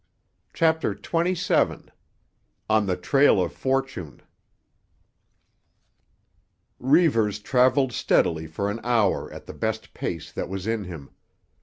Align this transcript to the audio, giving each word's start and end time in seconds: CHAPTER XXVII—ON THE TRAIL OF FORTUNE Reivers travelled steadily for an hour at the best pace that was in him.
CHAPTER 0.55 0.93
XXVII—ON 0.99 2.87
THE 2.87 2.97
TRAIL 2.97 3.39
OF 3.39 3.53
FORTUNE 3.53 4.23
Reivers 6.79 7.37
travelled 7.37 7.93
steadily 7.93 8.47
for 8.47 8.71
an 8.71 8.79
hour 8.83 9.31
at 9.31 9.45
the 9.45 9.53
best 9.53 9.93
pace 9.93 10.31
that 10.31 10.49
was 10.49 10.65
in 10.65 10.85
him. 10.85 11.11